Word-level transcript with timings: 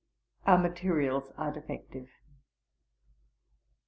Our 0.47 0.57
materials 0.57 1.31
are 1.37 1.51
defective.' 1.53 2.09